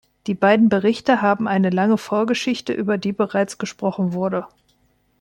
[0.25, 4.47] Die beiden Berichte haben eine lange Vorgeschichte, über die bereits gesprochen wurde.